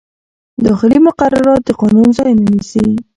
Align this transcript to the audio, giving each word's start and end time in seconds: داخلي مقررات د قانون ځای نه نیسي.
داخلي 0.65 0.99
مقررات 1.07 1.61
د 1.65 1.69
قانون 1.79 2.07
ځای 2.17 2.31
نه 2.39 2.45
نیسي. 2.51 2.85